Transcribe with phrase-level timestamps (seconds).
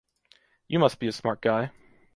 [0.67, 1.69] You must be a smart guy!